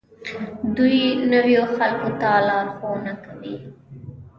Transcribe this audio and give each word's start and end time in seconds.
دوی 0.75 0.97
نویو 1.31 1.63
خلکو 1.77 2.09
ته 2.21 2.29
لارښوونه 2.47 3.13
کوي. 3.25 3.55